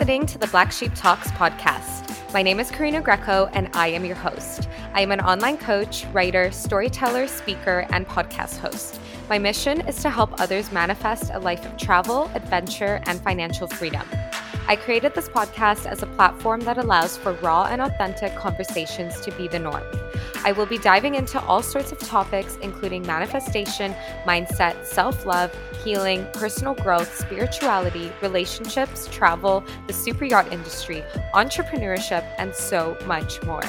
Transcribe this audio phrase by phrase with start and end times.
[0.00, 2.32] Listening to the Black Sheep Talks podcast.
[2.32, 4.66] My name is Karina Greco, and I am your host.
[4.94, 8.98] I am an online coach, writer, storyteller, speaker, and podcast host.
[9.28, 14.06] My mission is to help others manifest a life of travel, adventure, and financial freedom.
[14.66, 19.30] I created this podcast as a platform that allows for raw and authentic conversations to
[19.32, 19.84] be the norm.
[20.44, 23.94] I will be diving into all sorts of topics, including manifestation,
[24.24, 25.54] mindset, self love,
[25.84, 31.02] healing, personal growth, spirituality, relationships, travel, the super yacht industry,
[31.34, 33.62] entrepreneurship, and so much more.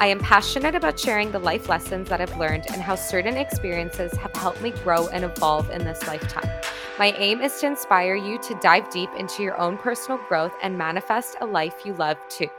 [0.00, 4.12] I am passionate about sharing the life lessons that I've learned and how certain experiences
[4.14, 6.50] have helped me grow and evolve in this lifetime.
[6.98, 10.76] My aim is to inspire you to dive deep into your own personal growth and
[10.78, 12.50] manifest a life you love too.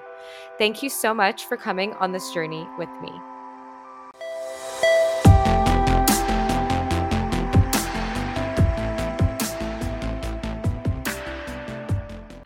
[0.57, 3.11] Thank you so much for coming on this journey with me.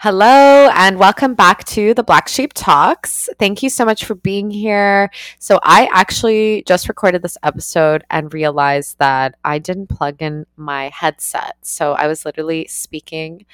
[0.02, 3.28] Hello, and welcome back to the Black Sheep Talks.
[3.38, 5.12] Thank you so much for being here.
[5.40, 10.88] So, I actually just recorded this episode and realized that I didn't plug in my
[10.88, 11.58] headset.
[11.64, 13.46] So, I was literally speaking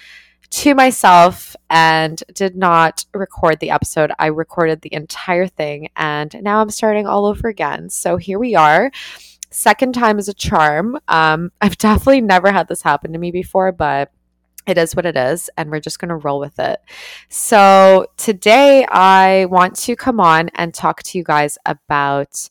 [0.51, 4.11] to myself and did not record the episode.
[4.19, 7.89] I recorded the entire thing, and now I'm starting all over again.
[7.89, 8.91] So, here we are.
[9.49, 10.99] Second time is a charm.
[11.07, 14.11] Um, I've definitely never had this happen to me before, but
[14.67, 16.80] it is what it is, and we're just going to roll with it.
[17.30, 22.49] So, today I want to come on and talk to you guys about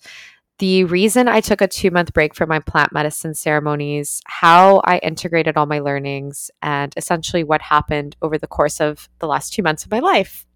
[0.59, 4.98] the reason I took a two month break from my plant medicine ceremonies, how I
[4.98, 9.62] integrated all my learnings, and essentially what happened over the course of the last two
[9.62, 10.47] months of my life.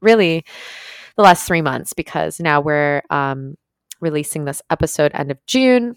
[0.00, 0.44] Really,
[1.16, 3.56] the last three months, because now we're um,
[4.00, 5.96] releasing this episode end of June.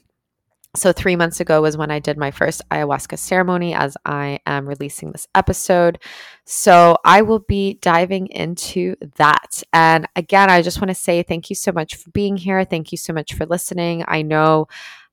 [0.78, 4.68] So, three months ago was when I did my first ayahuasca ceremony, as I am
[4.68, 6.00] releasing this episode.
[6.46, 9.64] So, I will be diving into that.
[9.74, 12.64] And again, I just want to say thank you so much for being here.
[12.64, 14.06] Thank you so much for listening.
[14.08, 14.68] I know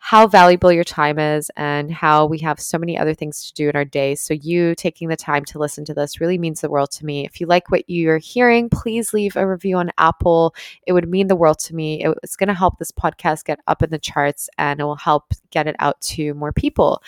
[0.06, 3.70] how valuable your time is and how we have so many other things to do
[3.70, 4.15] in our day.
[4.15, 7.25] So, you taking the time to listen to this really means the world to me.
[7.25, 10.54] If you like what you're hearing, please leave a review on Apple.
[10.87, 12.04] It would mean the world to me.
[12.22, 15.32] It's going to help this podcast get up in the charts and it will help
[15.50, 17.03] get it out to more people.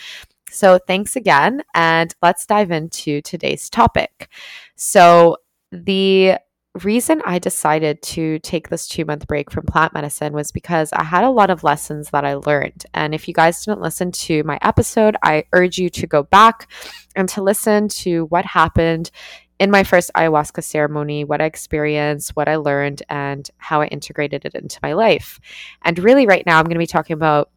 [0.49, 1.61] So, thanks again.
[1.75, 4.27] And let's dive into today's topic.
[4.75, 5.37] So,
[5.71, 6.39] the
[6.77, 11.03] reason I decided to take this two month break from plant medicine was because I
[11.03, 12.85] had a lot of lessons that I learned.
[12.93, 16.71] And if you guys didn't listen to my episode, I urge you to go back
[17.15, 19.11] and to listen to what happened
[19.59, 24.45] in my first ayahuasca ceremony, what I experienced, what I learned, and how I integrated
[24.45, 25.39] it into my life.
[25.81, 27.49] And really, right now, I'm going to be talking about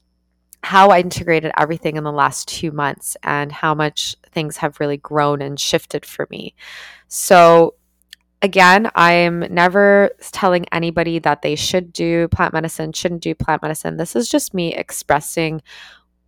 [0.62, 4.98] how I integrated everything in the last two months and how much things have really
[4.98, 6.54] grown and shifted for me.
[7.08, 7.74] So,
[8.42, 13.96] again, I'm never telling anybody that they should do plant medicine, shouldn't do plant medicine.
[13.96, 15.62] This is just me expressing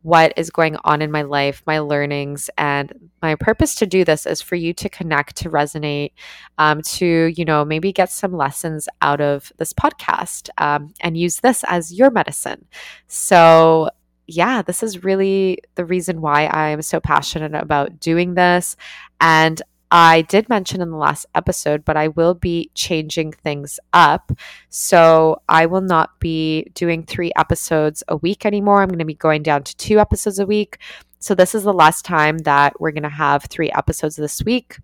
[0.02, 4.26] what is going on in my life, my learnings, and my purpose to do this
[4.26, 6.10] is for you to connect, to resonate,
[6.58, 11.36] um, to you know maybe get some lessons out of this podcast um, and use
[11.36, 12.66] this as your medicine.
[13.06, 13.90] So
[14.26, 18.76] yeah, this is really the reason why I am so passionate about doing this.
[19.20, 19.60] And
[19.94, 24.32] I did mention in the last episode, but I will be changing things up.
[24.70, 28.80] So I will not be doing three episodes a week anymore.
[28.80, 30.78] I'm going to be going down to two episodes a week.
[31.18, 34.78] So this is the last time that we're going to have three episodes this week.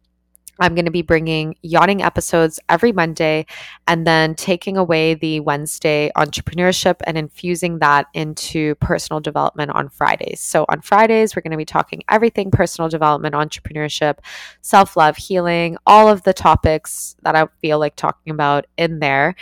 [0.58, 3.46] I'm going to be bringing yachting episodes every Monday
[3.86, 10.40] and then taking away the Wednesday entrepreneurship and infusing that into personal development on Fridays.
[10.40, 14.18] So, on Fridays, we're going to be talking everything personal development, entrepreneurship,
[14.62, 19.34] self love, healing, all of the topics that I feel like talking about in there.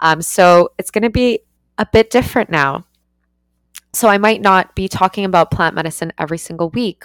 [0.00, 1.40] Um, so, it's going to be
[1.78, 2.84] a bit different now.
[3.94, 7.04] So, I might not be talking about plant medicine every single week.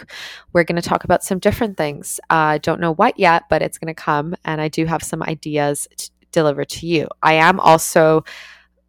[0.54, 2.20] We're going to talk about some different things.
[2.30, 4.36] I uh, don't know what yet, but it's going to come.
[4.44, 7.08] And I do have some ideas to deliver to you.
[7.22, 8.24] I am also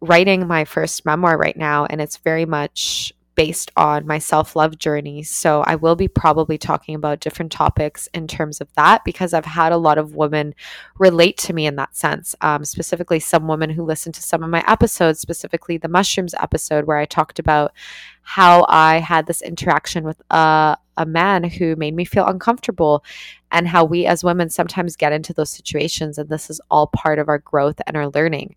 [0.01, 4.77] writing my first memoir right now, and it's very much based on my self love
[4.77, 5.23] journey.
[5.23, 9.45] So I will be probably talking about different topics in terms of that because I've
[9.45, 10.53] had a lot of women
[10.99, 12.35] relate to me in that sense.
[12.41, 16.85] Um, specifically, some women who listened to some of my episodes, specifically the mushrooms episode,
[16.85, 17.73] where I talked about
[18.21, 23.03] how I had this interaction with a, a man who made me feel uncomfortable
[23.51, 26.19] and how we as women sometimes get into those situations.
[26.19, 28.55] And this is all part of our growth and our learning.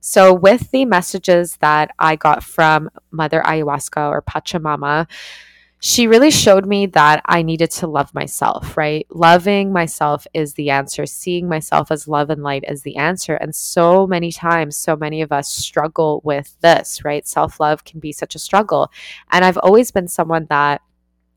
[0.00, 5.08] So, with the messages that I got from Mother Ayahuasca or Pachamama,
[5.80, 9.06] she really showed me that I needed to love myself, right?
[9.10, 11.04] Loving myself is the answer.
[11.04, 13.34] Seeing myself as love and light is the answer.
[13.34, 17.26] And so many times, so many of us struggle with this, right?
[17.26, 18.90] Self love can be such a struggle.
[19.30, 20.80] And I've always been someone that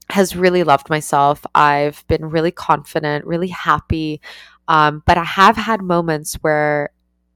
[0.09, 1.45] has really loved myself.
[1.53, 4.21] I've been really confident, really happy.
[4.67, 6.91] Um, but I have had moments where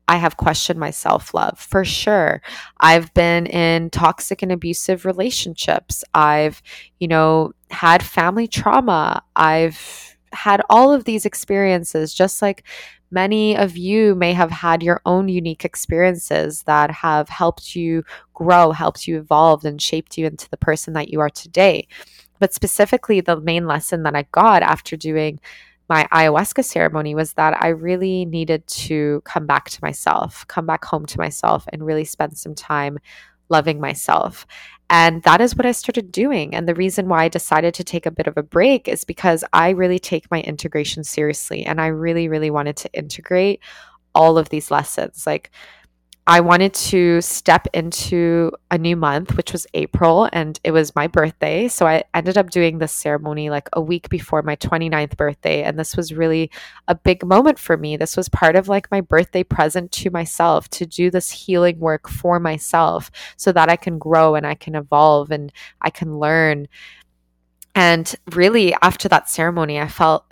[0.08, 2.42] I have questioned my self love for sure.
[2.80, 6.04] I've been in toxic and abusive relationships.
[6.14, 6.62] I've,
[7.00, 9.24] you know, had family trauma.
[9.36, 12.64] I've had all of these experiences, just like
[13.12, 18.04] many of you may have had your own unique experiences that have helped you
[18.34, 21.88] grow, helped you evolve, and shaped you into the person that you are today.
[22.40, 25.40] But specifically, the main lesson that I got after doing
[25.90, 30.86] my ayahuasca ceremony was that I really needed to come back to myself, come back
[30.86, 33.00] home to myself, and really spend some time
[33.50, 34.48] loving myself.
[34.90, 36.54] And that is what I started doing.
[36.54, 39.44] And the reason why I decided to take a bit of a break is because
[39.54, 41.66] I really take my integration seriously.
[41.66, 43.60] And I really, really wanted to integrate
[44.14, 45.26] all of these lessons.
[45.26, 45.52] Like,
[46.26, 51.06] I wanted to step into a new month, which was April, and it was my
[51.08, 51.68] birthday.
[51.68, 55.64] So I ended up doing this ceremony like a week before my 29th birthday.
[55.64, 56.50] And this was really
[56.88, 57.98] a big moment for me.
[57.98, 62.08] This was part of like my birthday present to myself to do this healing work
[62.08, 66.70] for myself so that I can grow and I can evolve and I can learn.
[67.76, 70.26] And really, after that ceremony, I felt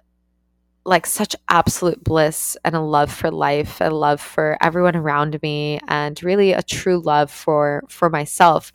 [0.85, 5.79] like such absolute bliss and a love for life, a love for everyone around me
[5.87, 8.71] and really a true love for for myself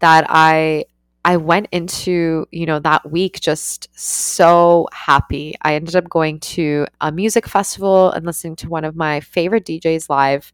[0.00, 0.84] that I
[1.24, 5.56] I went into, you know, that week just so happy.
[5.62, 9.66] I ended up going to a music festival and listening to one of my favorite
[9.66, 10.52] DJs live.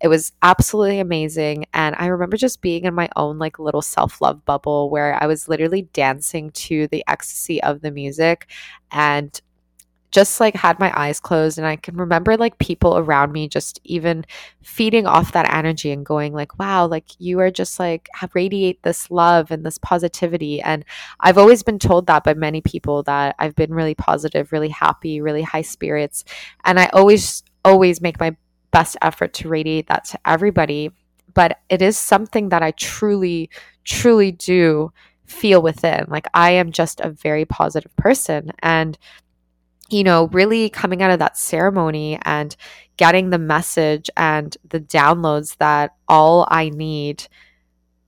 [0.00, 1.64] It was absolutely amazing.
[1.74, 5.26] And I remember just being in my own like little self love bubble where I
[5.26, 8.48] was literally dancing to the ecstasy of the music
[8.92, 9.40] and
[10.12, 13.80] just like had my eyes closed and I can remember like people around me just
[13.84, 14.24] even
[14.62, 19.10] feeding off that energy and going like wow like you are just like radiate this
[19.10, 20.60] love and this positivity.
[20.60, 20.84] And
[21.20, 25.20] I've always been told that by many people that I've been really positive really happy
[25.20, 26.24] really high spirits
[26.64, 28.36] and I always always make my
[28.70, 30.90] best effort to radiate that to everybody
[31.34, 33.50] but it is something that I truly
[33.84, 34.92] truly do
[35.24, 36.04] feel within.
[36.08, 38.98] Like I am just a very positive person and
[39.92, 42.56] you know, really coming out of that ceremony and
[42.96, 47.26] getting the message and the downloads that all I need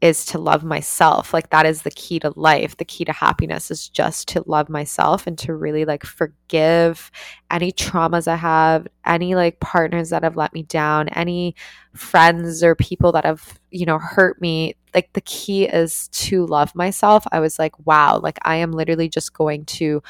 [0.04, 1.32] is to love myself.
[1.32, 2.76] Like that is the key to life.
[2.76, 7.10] The key to happiness is just to love myself and to really like forgive
[7.50, 11.54] any traumas I have, any like partners that have let me down, any
[11.94, 14.76] friends or people that have, you know, hurt me.
[14.92, 17.24] Like the key is to love myself.
[17.32, 20.02] I was like, wow, like I am literally just going to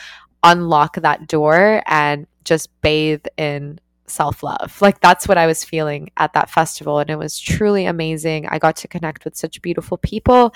[0.45, 4.81] unlock that door and just bathe in self love.
[4.81, 6.99] Like that's what I was feeling at that festival.
[7.01, 8.47] And it was truly amazing.
[8.47, 10.55] I got to connect with such beautiful people.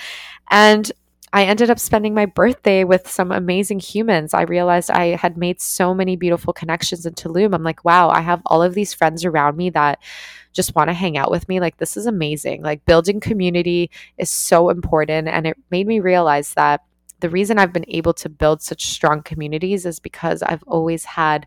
[0.50, 0.92] And
[1.32, 4.32] I ended up spending my birthday with some amazing humans.
[4.32, 7.54] I realized I had made so many beautiful connections in Tulum.
[7.54, 9.98] I'm like, wow, I have all of these friends around me that
[10.54, 11.60] just want to hang out with me.
[11.60, 12.62] Like, this is amazing.
[12.62, 15.28] Like, building community is so important.
[15.28, 16.80] And it made me realize that
[17.20, 21.46] the reason I've been able to build such strong communities is because I've always had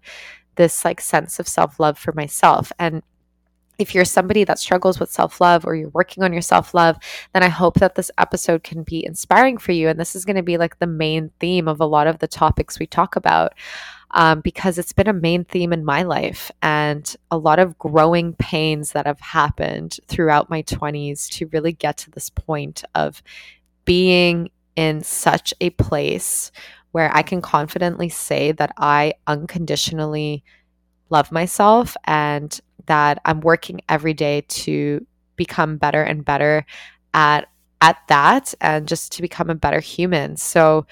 [0.55, 3.01] this like sense of self-love for myself and
[3.81, 6.97] if you're somebody that struggles with self love or you're working on your self love,
[7.33, 9.89] then I hope that this episode can be inspiring for you.
[9.89, 12.27] And this is going to be like the main theme of a lot of the
[12.27, 13.53] topics we talk about.
[14.13, 18.33] Um, because it's been a main theme in my life and a lot of growing
[18.33, 23.23] pains that have happened throughout my 20s to really get to this point of
[23.85, 26.51] being in such a place
[26.91, 30.43] where I can confidently say that I unconditionally
[31.09, 36.65] love myself and that I'm working every day to become better and better
[37.13, 37.47] at
[37.81, 40.37] at that and just to become a better human.
[40.37, 40.85] So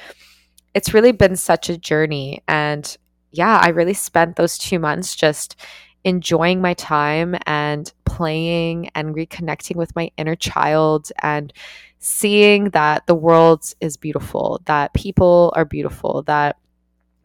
[0.74, 2.98] it's really been such a journey and
[3.32, 5.56] yeah, I really spent those 2 months just
[6.04, 11.54] enjoying my time and playing and reconnecting with my inner child and
[12.00, 16.58] seeing that the world is beautiful, that people are beautiful, that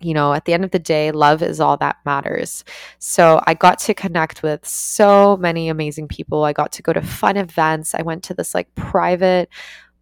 [0.01, 2.63] you know, at the end of the day, love is all that matters.
[2.99, 6.45] So I got to connect with so many amazing people.
[6.45, 7.95] I got to go to fun events.
[7.95, 9.49] I went to this like private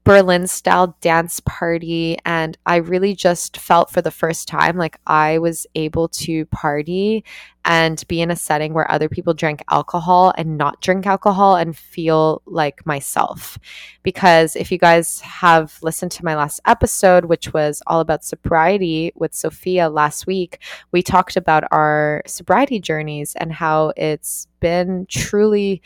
[0.04, 2.16] Berlin style dance party.
[2.25, 7.25] And I really just felt for the first time like I was able to party
[7.64, 11.76] and be in a setting where other people drank alcohol and not drink alcohol and
[11.76, 13.59] feel like myself.
[14.02, 19.12] Because if you guys have listened to my last episode, which was all about sobriety
[19.14, 20.59] with Sophia last week,
[20.90, 25.82] we talked about our sobriety journeys and how it's been truly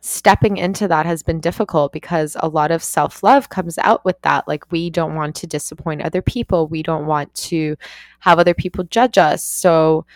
[0.00, 4.20] stepping into that has been difficult because a lot of self love comes out with
[4.22, 4.46] that.
[4.46, 7.76] Like, we don't want to disappoint other people, we don't want to
[8.20, 9.44] have other people judge us.
[9.44, 10.06] So,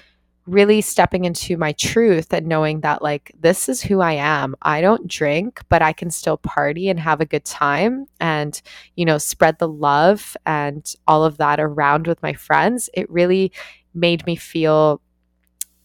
[0.47, 4.57] really stepping into my truth and knowing that, like, this is who I am.
[4.63, 8.61] I don't drink, but I can still party and have a good time and,
[8.97, 12.91] you know, spread the love and all of that around with my friends.
[12.95, 13.53] It really
[13.95, 15.01] made me feel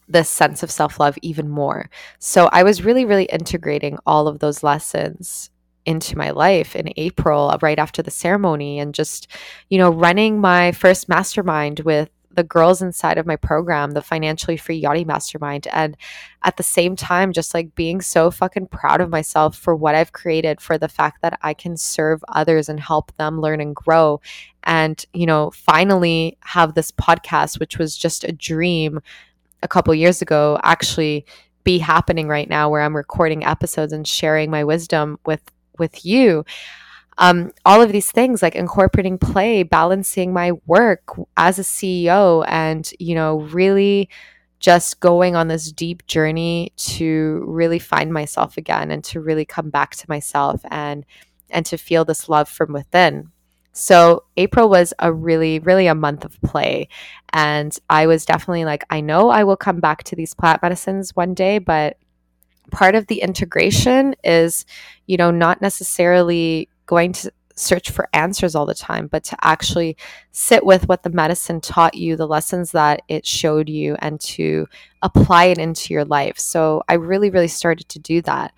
[0.08, 1.90] this sense of self love even more.
[2.20, 5.50] So I was really, really integrating all of those lessons
[5.86, 9.28] into my life in April, uh, right after the ceremony, and just,
[9.70, 14.58] you know, running my first mastermind with the girls inside of my program, the Financially
[14.58, 15.68] Free Yachty Mastermind.
[15.72, 15.96] And
[16.44, 20.12] at the same time, just like being so fucking proud of myself for what I've
[20.12, 24.20] created, for the fact that I can serve others and help them learn and grow.
[24.64, 29.00] And, you know, finally have this podcast, which was just a dream
[29.66, 31.26] a couple years ago actually
[31.66, 35.42] be happening right now where I'm recording episodes and sharing my wisdom with
[35.78, 36.46] with you.
[37.18, 41.04] Um, all of these things like incorporating play, balancing my work
[41.36, 44.10] as a CEO, and you know, really
[44.60, 49.70] just going on this deep journey to really find myself again and to really come
[49.70, 51.06] back to myself and
[51.50, 53.32] and to feel this love from within.
[53.78, 56.88] So April was a really, really a month of play.
[57.34, 61.14] And I was definitely like, I know I will come back to these plant medicines
[61.14, 61.98] one day, but
[62.72, 64.66] part of the integration is,
[65.08, 69.98] you know, not necessarily going to search for answers all the time, but to actually
[70.32, 74.68] sit with what the medicine taught you, the lessons that it showed you, and to
[75.02, 76.40] apply it into your life.
[76.40, 78.54] So I really, really started to do that.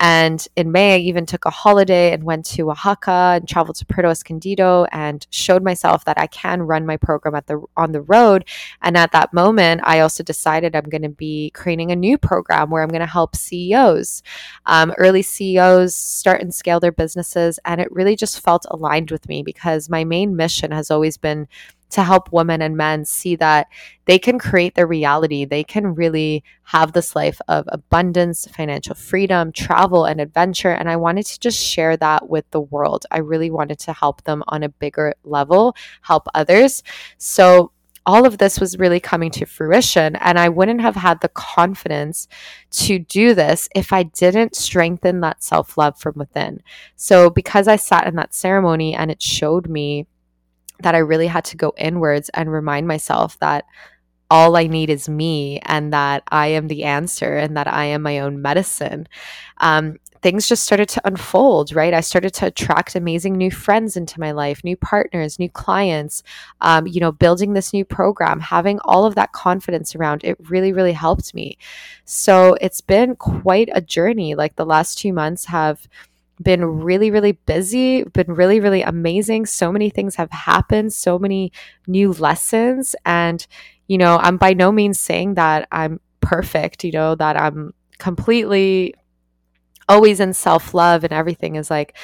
[0.00, 3.86] And in May, I even took a holiday and went to Oaxaca and traveled to
[3.86, 8.02] Puerto Escondido and showed myself that I can run my program at the on the
[8.02, 8.44] road.
[8.82, 12.70] And at that moment, I also decided I'm going to be creating a new program
[12.70, 14.22] where I'm going to help CEOs,
[14.66, 17.58] um, early CEOs, start and scale their businesses.
[17.64, 21.48] And it really just felt aligned with me because my main mission has always been
[21.90, 23.68] to help women and men see that
[24.04, 25.44] they can create their reality.
[25.44, 30.70] They can really have this life of abundance, financial freedom, travel, and adventure.
[30.70, 33.06] And I wanted to just share that with the world.
[33.10, 36.82] I really wanted to help them on a bigger level, help others.
[37.18, 37.72] So,
[38.06, 40.16] all of this was really coming to fruition.
[40.16, 42.26] And I wouldn't have had the confidence
[42.70, 46.62] to do this if I didn't strengthen that self love from within.
[46.96, 50.06] So, because I sat in that ceremony and it showed me
[50.80, 53.64] that I really had to go inwards and remind myself that
[54.30, 58.02] all I need is me and that I am the answer and that I am
[58.02, 59.08] my own medicine.
[59.58, 61.94] Um, things just started to unfold, right?
[61.94, 66.22] I started to attract amazing new friends into my life, new partners, new clients,
[66.60, 70.72] um, you know, building this new program, having all of that confidence around it really,
[70.72, 71.56] really helped me.
[72.04, 74.34] So it's been quite a journey.
[74.34, 75.88] Like the last two months have
[76.42, 79.46] been really, really busy, been really, really amazing.
[79.46, 81.52] So many things have happened, so many
[81.86, 82.94] new lessons.
[83.04, 83.46] And,
[83.86, 88.94] you know, I'm by no means saying that I'm perfect, you know, that I'm completely
[89.88, 91.96] always in self love and everything is like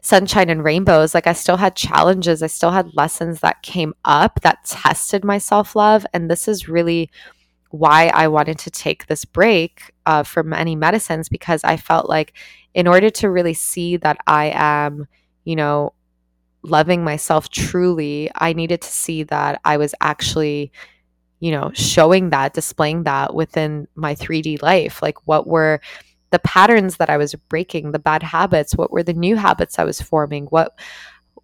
[0.00, 1.14] sunshine and rainbows.
[1.14, 5.38] Like I still had challenges, I still had lessons that came up that tested my
[5.38, 6.04] self love.
[6.12, 7.10] And this is really
[7.70, 12.32] why I wanted to take this break uh, from any medicines because I felt like
[12.78, 15.08] in order to really see that I am,
[15.42, 15.94] you know,
[16.62, 20.70] loving myself truly, I needed to see that I was actually,
[21.40, 25.02] you know, showing that, displaying that within my 3D life.
[25.02, 25.80] Like, what were
[26.30, 28.76] the patterns that I was breaking, the bad habits?
[28.76, 30.46] What were the new habits I was forming?
[30.46, 30.78] What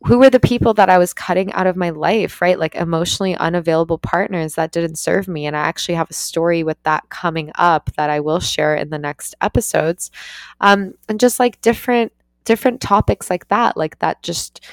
[0.04, 2.58] who were the people that I was cutting out of my life, right?
[2.58, 5.46] Like emotionally unavailable partners that didn't serve me.
[5.46, 8.90] And I actually have a story with that coming up that I will share in
[8.90, 10.10] the next episodes.
[10.60, 12.12] Um, and just like different,
[12.44, 14.64] different topics like that, like that just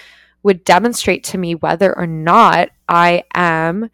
[0.44, 3.90] would demonstrate to me whether or not I am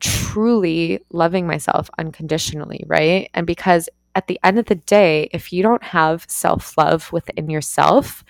[0.00, 3.30] truly loving myself unconditionally, right?
[3.34, 7.48] And because at the end of the day, if you don't have self love within
[7.48, 8.24] yourself,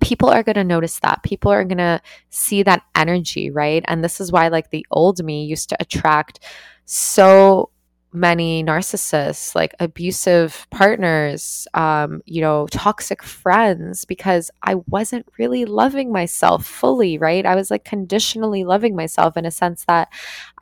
[0.00, 1.22] people are going to notice that.
[1.22, 3.84] People are going to see that energy, right?
[3.86, 6.40] And this is why, like, the old me used to attract
[6.84, 7.70] so
[8.12, 16.12] many narcissists, like abusive partners, um, you know, toxic friends, because I wasn't really loving
[16.12, 17.44] myself fully, right?
[17.44, 20.12] I was like conditionally loving myself in a sense that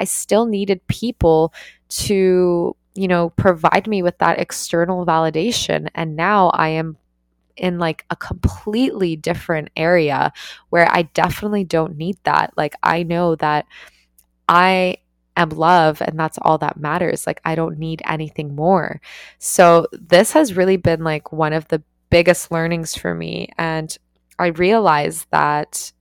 [0.00, 1.52] I still needed people
[1.90, 5.88] to, you know, provide me with that external validation.
[5.94, 6.96] And now I am
[7.56, 10.32] in like a completely different area
[10.70, 12.52] where I definitely don't need that.
[12.56, 13.66] Like, I know that
[14.48, 14.98] I
[15.36, 17.26] am love and that's all that matters.
[17.26, 19.00] Like, I don't need anything more.
[19.38, 23.48] So, this has really been like one of the biggest learnings for me.
[23.58, 23.96] And
[24.38, 25.92] I realized that,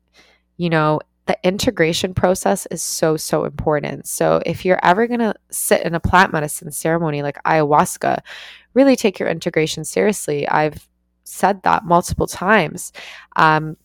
[0.57, 4.07] you know, the integration process is so, so important.
[4.07, 8.19] So, if you're ever going to sit in a plant medicine ceremony like ayahuasca,
[8.73, 10.47] really take your integration seriously.
[10.47, 10.87] I've
[11.23, 12.91] said that multiple times.
[13.35, 13.77] Um,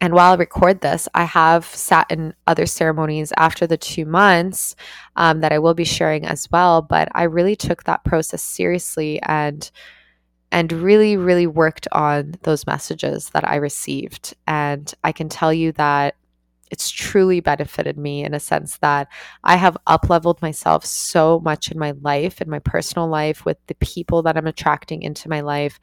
[0.00, 4.76] and while I record this, I have sat in other ceremonies after the two months
[5.16, 6.82] um, that I will be sharing as well.
[6.82, 9.70] But I really took that process seriously and
[10.50, 14.34] and really, really worked on those messages that I received.
[14.46, 16.14] And I can tell you that
[16.70, 19.08] it's truly benefited me in a sense that
[19.44, 23.58] I have up leveled myself so much in my life, in my personal life, with
[23.66, 25.80] the people that I'm attracting into my life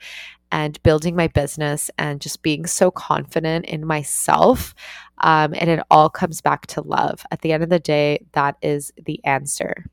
[0.52, 4.74] and building my business and just being so confident in myself.
[5.20, 7.26] Um, and it all comes back to love.
[7.32, 9.86] At the end of the day, that is the answer.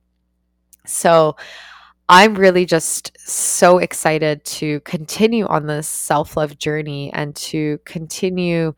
[0.86, 1.36] So,
[2.08, 8.74] I'm really just so excited to continue on this self love journey and to continue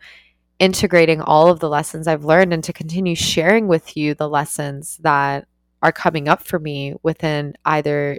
[0.65, 4.97] integrating all of the lessons I've learned and to continue sharing with you the lessons
[5.03, 5.47] that
[5.83, 8.19] are coming up for me within either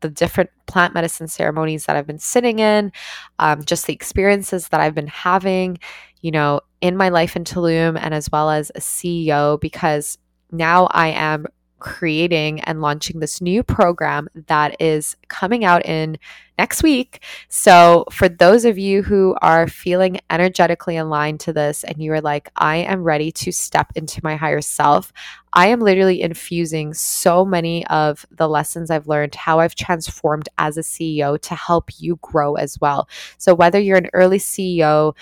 [0.00, 2.92] the different plant medicine ceremonies that I've been sitting in,
[3.38, 5.78] um, just the experiences that I've been having,
[6.20, 10.18] you know, in my life in Tulum and as well as a CEO, because
[10.52, 11.46] now I am
[11.80, 16.18] creating and launching this new program that is coming out in
[16.58, 17.24] next week.
[17.48, 22.20] So, for those of you who are feeling energetically aligned to this and you are
[22.20, 25.12] like, I am ready to step into my higher self,
[25.54, 30.76] I am literally infusing so many of the lessons I've learned, how I've transformed as
[30.76, 33.08] a CEO to help you grow as well.
[33.38, 35.16] So, whether you're an early CEO,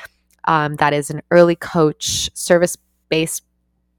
[0.44, 2.76] um, that is an early coach, service
[3.08, 3.44] based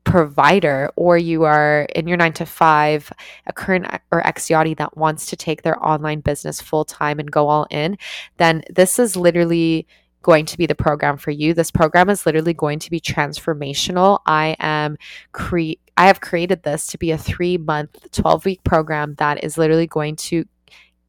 [0.04, 3.12] provider or you are in your nine to five,
[3.46, 7.32] a current or ex yachty that wants to take their online business full time and
[7.32, 7.98] go all in,
[8.38, 9.86] then this is literally
[10.22, 11.54] going to be the program for you.
[11.54, 14.20] This program is literally going to be transformational.
[14.26, 14.98] I am
[15.32, 19.58] create I have created this to be a 3 month 12 week program that is
[19.58, 20.46] literally going to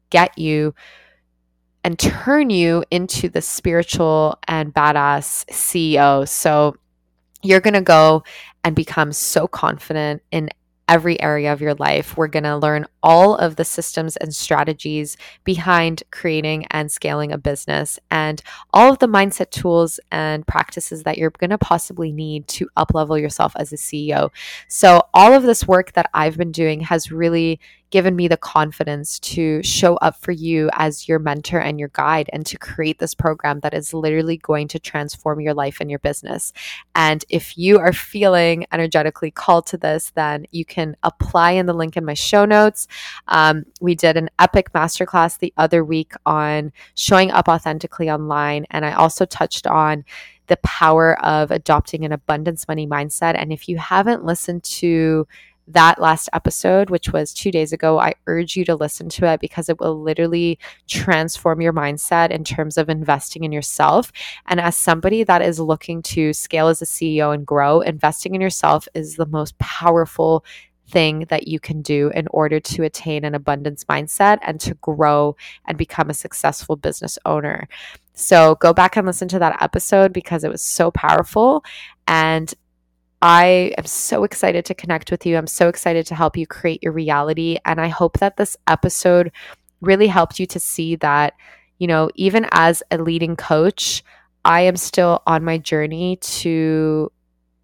[0.09, 0.75] get you
[1.83, 6.27] and turn you into the spiritual and badass CEO.
[6.27, 6.75] So
[7.41, 8.23] you're going to go
[8.63, 10.49] and become so confident in
[10.91, 12.17] every area of your life.
[12.17, 17.37] We're going to learn all of the systems and strategies behind creating and scaling a
[17.37, 18.41] business and
[18.73, 23.19] all of the mindset tools and practices that you're going to possibly need to uplevel
[23.19, 24.31] yourself as a CEO.
[24.67, 29.19] So all of this work that I've been doing has really given me the confidence
[29.19, 33.13] to show up for you as your mentor and your guide and to create this
[33.13, 36.53] program that is literally going to transform your life and your business.
[36.95, 41.73] And if you are feeling energetically called to this, then you can apply in the
[41.73, 42.87] link in my show notes.
[43.27, 48.65] Um, we did an epic masterclass the other week on showing up authentically online.
[48.71, 50.05] And I also touched on
[50.47, 53.35] the power of adopting an abundance money mindset.
[53.37, 55.25] And if you haven't listened to
[55.67, 59.39] that last episode, which was two days ago, I urge you to listen to it
[59.39, 64.11] because it will literally transform your mindset in terms of investing in yourself.
[64.47, 68.41] And as somebody that is looking to scale as a CEO and grow, investing in
[68.41, 70.43] yourself is the most powerful
[70.91, 75.35] thing that you can do in order to attain an abundance mindset and to grow
[75.65, 77.67] and become a successful business owner.
[78.13, 81.63] So go back and listen to that episode because it was so powerful.
[82.07, 82.53] And
[83.21, 85.37] I am so excited to connect with you.
[85.37, 87.57] I'm so excited to help you create your reality.
[87.65, 89.31] And I hope that this episode
[89.79, 91.33] really helped you to see that,
[91.77, 94.03] you know, even as a leading coach,
[94.43, 97.11] I am still on my journey to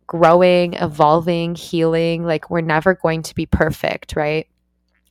[0.05, 2.23] growing, evolving, healing.
[2.23, 4.47] Like, we're never going to be perfect, right?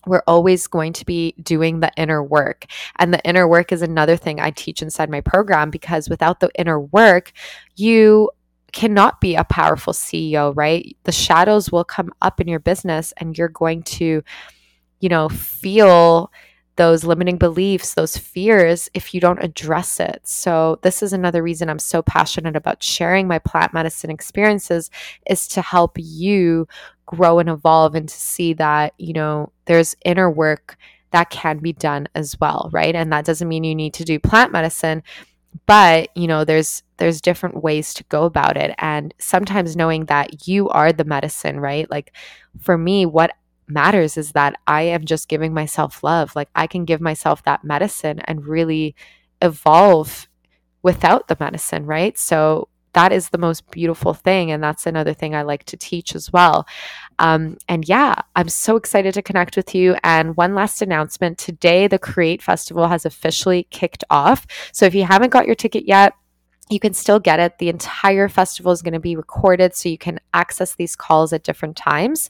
[0.07, 2.67] we're always going to be doing the inner work.
[2.97, 6.51] And the inner work is another thing I teach inside my program because without the
[6.57, 7.33] inner work,
[7.75, 8.31] you
[8.77, 10.95] cannot be a powerful CEO, right?
[11.05, 14.23] The shadows will come up in your business and you're going to,
[15.01, 16.31] you know, feel
[16.77, 20.21] those limiting beliefs, those fears, if you don't address it.
[20.25, 24.91] So, this is another reason I'm so passionate about sharing my plant medicine experiences
[25.27, 26.69] is to help you
[27.07, 30.77] grow and evolve and to see that, you know, there's inner work
[31.13, 32.95] that can be done as well, right?
[32.95, 35.03] And that doesn't mean you need to do plant medicine,
[35.67, 40.49] but, you know, there's there's different ways to go about it and sometimes knowing that
[40.49, 41.91] you are the medicine, right?
[41.91, 42.13] Like
[42.61, 43.33] for me, what
[43.69, 46.35] matters is that I am just giving myself love.
[46.35, 48.95] Like I can give myself that medicine and really
[49.43, 50.29] evolve
[50.83, 52.17] without the medicine, right?
[52.17, 54.51] So that is the most beautiful thing.
[54.51, 56.67] And that's another thing I like to teach as well.
[57.19, 59.97] Um, and yeah, I'm so excited to connect with you.
[60.03, 64.47] And one last announcement today, the Create Festival has officially kicked off.
[64.73, 66.15] So if you haven't got your ticket yet,
[66.69, 67.59] you can still get it.
[67.59, 71.45] The entire festival is going to be recorded, so you can access these calls at
[71.45, 72.29] different times.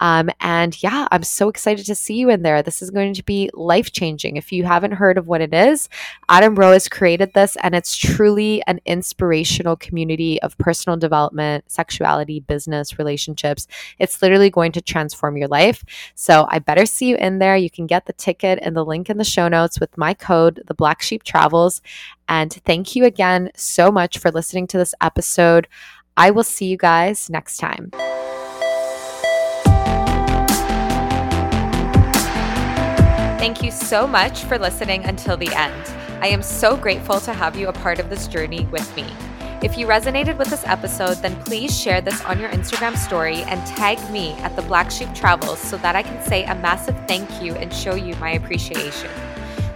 [0.00, 2.62] Um, and yeah, I'm so excited to see you in there.
[2.62, 4.36] This is going to be life changing.
[4.36, 5.88] If you haven't heard of what it is,
[6.28, 12.40] Adam Rowe has created this, and it's truly an inspirational community of personal development, sexuality,
[12.40, 13.68] business, relationships.
[14.00, 15.84] It's literally going to transform your life.
[16.16, 17.56] So I better see you in there.
[17.56, 20.64] You can get the ticket and the link in the show notes with my code,
[20.66, 21.80] the Black Sheep Travels.
[22.28, 25.68] And thank you again so much for listening to this episode.
[26.16, 27.90] I will see you guys next time.
[33.38, 35.84] Thank you so much for listening until the end.
[36.20, 39.06] I am so grateful to have you a part of this journey with me.
[39.62, 43.64] If you resonated with this episode, then please share this on your Instagram story and
[43.66, 47.42] tag me at the Black Sheep Travels so that I can say a massive thank
[47.42, 49.10] you and show you my appreciation.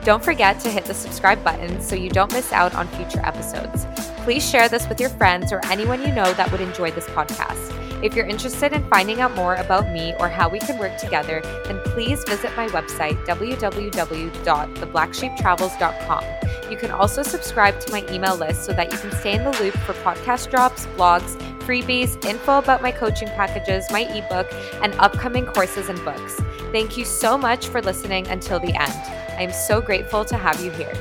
[0.05, 3.85] Don't forget to hit the subscribe button so you don't miss out on future episodes.
[4.25, 7.77] Please share this with your friends or anyone you know that would enjoy this podcast.
[8.03, 11.43] If you're interested in finding out more about me or how we can work together,
[11.67, 16.25] then please visit my website, www.theblacksheeptravels.com.
[16.71, 19.51] You can also subscribe to my email list so that you can stay in the
[19.59, 24.51] loop for podcast drops, blogs, freebies, info about my coaching packages, my ebook,
[24.83, 26.41] and upcoming courses and books.
[26.73, 29.30] Thank you so much for listening until the end.
[29.41, 30.93] I am so grateful to have you here.